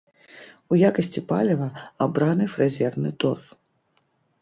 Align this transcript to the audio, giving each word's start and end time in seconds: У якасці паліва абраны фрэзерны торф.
У 0.73 0.79
якасці 0.89 1.23
паліва 1.33 1.69
абраны 2.07 2.51
фрэзерны 2.57 3.15
торф. 3.25 3.57